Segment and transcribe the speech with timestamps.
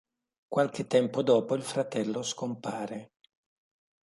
[0.47, 3.11] Qualche tempo dopo il fratello scompare.